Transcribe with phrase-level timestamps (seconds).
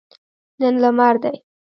[0.59, 1.35] نن لمر دی